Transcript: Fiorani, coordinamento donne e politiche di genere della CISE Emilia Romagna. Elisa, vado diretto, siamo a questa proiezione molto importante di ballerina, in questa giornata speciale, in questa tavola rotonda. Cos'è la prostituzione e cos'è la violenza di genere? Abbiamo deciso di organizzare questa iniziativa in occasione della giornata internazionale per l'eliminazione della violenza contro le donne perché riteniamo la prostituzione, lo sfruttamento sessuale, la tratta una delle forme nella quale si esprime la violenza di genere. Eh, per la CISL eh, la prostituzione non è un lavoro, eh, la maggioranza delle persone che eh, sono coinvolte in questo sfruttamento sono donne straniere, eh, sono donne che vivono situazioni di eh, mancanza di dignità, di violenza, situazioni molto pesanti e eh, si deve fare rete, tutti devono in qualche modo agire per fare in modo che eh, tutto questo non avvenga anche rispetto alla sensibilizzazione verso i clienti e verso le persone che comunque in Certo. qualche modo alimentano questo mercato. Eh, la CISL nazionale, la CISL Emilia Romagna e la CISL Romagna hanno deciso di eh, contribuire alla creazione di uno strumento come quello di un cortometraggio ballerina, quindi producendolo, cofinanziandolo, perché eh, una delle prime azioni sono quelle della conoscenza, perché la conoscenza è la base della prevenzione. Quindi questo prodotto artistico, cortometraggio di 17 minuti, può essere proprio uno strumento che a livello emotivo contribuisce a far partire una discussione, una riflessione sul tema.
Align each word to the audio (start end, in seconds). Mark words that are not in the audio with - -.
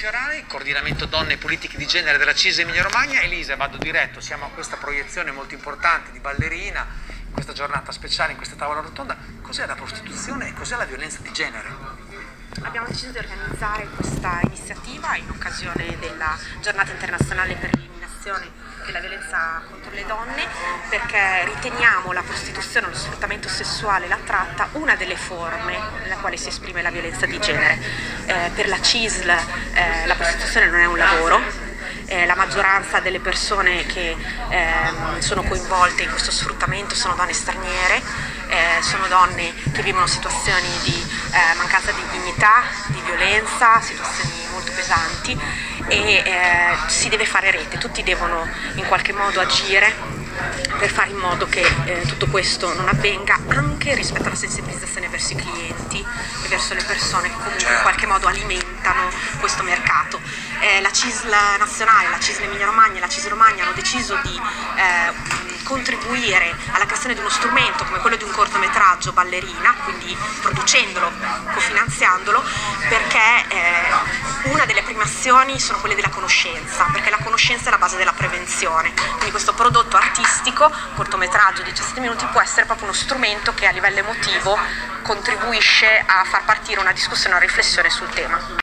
Fiorani, 0.00 0.46
coordinamento 0.46 1.04
donne 1.04 1.34
e 1.34 1.36
politiche 1.36 1.76
di 1.76 1.86
genere 1.86 2.16
della 2.16 2.32
CISE 2.32 2.62
Emilia 2.62 2.82
Romagna. 2.82 3.20
Elisa, 3.20 3.54
vado 3.54 3.76
diretto, 3.76 4.18
siamo 4.22 4.46
a 4.46 4.48
questa 4.48 4.78
proiezione 4.78 5.30
molto 5.30 5.52
importante 5.52 6.10
di 6.10 6.20
ballerina, 6.20 6.86
in 7.26 7.32
questa 7.34 7.52
giornata 7.52 7.92
speciale, 7.92 8.30
in 8.30 8.38
questa 8.38 8.56
tavola 8.56 8.80
rotonda. 8.80 9.14
Cos'è 9.42 9.66
la 9.66 9.74
prostituzione 9.74 10.48
e 10.48 10.54
cos'è 10.54 10.76
la 10.76 10.86
violenza 10.86 11.18
di 11.20 11.30
genere? 11.32 11.68
Abbiamo 12.62 12.86
deciso 12.86 13.10
di 13.10 13.18
organizzare 13.18 13.88
questa 13.94 14.40
iniziativa 14.44 15.16
in 15.16 15.28
occasione 15.28 15.98
della 15.98 16.34
giornata 16.62 16.92
internazionale 16.92 17.56
per 17.56 17.68
l'eliminazione 17.74 18.48
della 18.86 19.00
violenza 19.00 19.62
contro 19.68 19.90
le 19.90 20.06
donne 20.06 20.46
perché 20.88 21.44
riteniamo 21.44 22.12
la 22.12 22.22
prostituzione, 22.22 22.88
lo 22.88 22.94
sfruttamento 22.94 23.48
sessuale, 23.48 24.08
la 24.08 24.18
tratta 24.24 24.68
una 24.72 24.96
delle 24.96 25.16
forme 25.16 25.78
nella 26.02 26.16
quale 26.16 26.38
si 26.38 26.48
esprime 26.48 26.80
la 26.80 26.90
violenza 26.90 27.26
di 27.26 27.38
genere. 27.38 27.78
Eh, 28.30 28.50
per 28.54 28.68
la 28.68 28.80
CISL 28.80 29.28
eh, 29.28 30.06
la 30.06 30.14
prostituzione 30.14 30.68
non 30.68 30.78
è 30.78 30.84
un 30.84 30.96
lavoro, 30.96 31.40
eh, 32.06 32.26
la 32.26 32.36
maggioranza 32.36 33.00
delle 33.00 33.18
persone 33.18 33.84
che 33.86 34.14
eh, 34.50 34.66
sono 35.18 35.42
coinvolte 35.42 36.04
in 36.04 36.10
questo 36.10 36.30
sfruttamento 36.30 36.94
sono 36.94 37.14
donne 37.16 37.32
straniere, 37.32 38.00
eh, 38.46 38.82
sono 38.82 39.08
donne 39.08 39.52
che 39.72 39.82
vivono 39.82 40.06
situazioni 40.06 40.68
di 40.84 40.94
eh, 40.94 41.54
mancanza 41.56 41.90
di 41.90 42.02
dignità, 42.12 42.62
di 42.86 43.00
violenza, 43.04 43.80
situazioni 43.80 44.46
molto 44.52 44.70
pesanti 44.76 45.36
e 45.88 46.22
eh, 46.24 46.24
si 46.86 47.08
deve 47.08 47.26
fare 47.26 47.50
rete, 47.50 47.78
tutti 47.78 48.04
devono 48.04 48.48
in 48.74 48.86
qualche 48.86 49.12
modo 49.12 49.40
agire 49.40 50.09
per 50.78 50.90
fare 50.90 51.10
in 51.10 51.16
modo 51.16 51.46
che 51.46 51.66
eh, 51.84 52.02
tutto 52.06 52.26
questo 52.26 52.72
non 52.74 52.88
avvenga 52.88 53.38
anche 53.48 53.94
rispetto 53.94 54.26
alla 54.26 54.34
sensibilizzazione 54.36 55.08
verso 55.08 55.32
i 55.32 55.36
clienti 55.36 56.00
e 56.44 56.48
verso 56.48 56.74
le 56.74 56.82
persone 56.84 57.28
che 57.28 57.34
comunque 57.34 57.60
in 57.60 57.66
Certo. 57.66 57.82
qualche 57.82 58.06
modo 58.06 58.26
alimentano 58.26 59.10
questo 59.38 59.62
mercato. 59.62 60.20
Eh, 60.60 60.80
la 60.80 60.90
CISL 60.90 61.34
nazionale, 61.58 62.08
la 62.08 62.18
CISL 62.18 62.42
Emilia 62.44 62.66
Romagna 62.66 62.96
e 62.98 63.00
la 63.00 63.08
CISL 63.08 63.28
Romagna 63.28 63.64
hanno 63.64 63.72
deciso 63.72 64.18
di 64.22 64.34
eh, 64.36 65.39
contribuire 65.70 66.52
alla 66.72 66.84
creazione 66.84 67.14
di 67.14 67.20
uno 67.20 67.28
strumento 67.28 67.84
come 67.84 68.00
quello 68.00 68.16
di 68.16 68.24
un 68.24 68.32
cortometraggio 68.32 69.12
ballerina, 69.12 69.72
quindi 69.84 70.16
producendolo, 70.40 71.12
cofinanziandolo, 71.54 72.42
perché 72.88 73.44
eh, 73.48 74.50
una 74.50 74.66
delle 74.66 74.82
prime 74.82 75.04
azioni 75.04 75.60
sono 75.60 75.78
quelle 75.78 75.94
della 75.94 76.08
conoscenza, 76.08 76.88
perché 76.92 77.08
la 77.08 77.20
conoscenza 77.22 77.68
è 77.68 77.70
la 77.70 77.78
base 77.78 77.96
della 77.96 78.12
prevenzione. 78.12 78.92
Quindi 78.92 79.30
questo 79.30 79.54
prodotto 79.54 79.96
artistico, 79.96 80.68
cortometraggio 80.96 81.62
di 81.62 81.70
17 81.70 82.00
minuti, 82.00 82.26
può 82.32 82.40
essere 82.40 82.66
proprio 82.66 82.88
uno 82.88 82.96
strumento 82.96 83.54
che 83.54 83.66
a 83.66 83.70
livello 83.70 84.00
emotivo 84.00 84.58
contribuisce 85.02 86.02
a 86.04 86.24
far 86.24 86.44
partire 86.44 86.80
una 86.80 86.92
discussione, 86.92 87.36
una 87.36 87.44
riflessione 87.44 87.90
sul 87.90 88.08
tema. 88.08 88.58